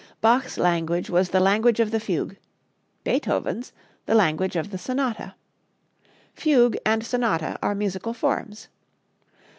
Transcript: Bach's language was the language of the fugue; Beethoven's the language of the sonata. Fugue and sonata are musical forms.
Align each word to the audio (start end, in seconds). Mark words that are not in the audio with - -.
Bach's 0.19 0.57
language 0.57 1.11
was 1.11 1.29
the 1.29 1.39
language 1.39 1.79
of 1.79 1.91
the 1.91 1.99
fugue; 1.99 2.35
Beethoven's 3.03 3.71
the 4.07 4.15
language 4.15 4.55
of 4.55 4.71
the 4.71 4.79
sonata. 4.79 5.35
Fugue 6.33 6.79
and 6.83 7.05
sonata 7.05 7.59
are 7.61 7.75
musical 7.75 8.15
forms. 8.15 8.67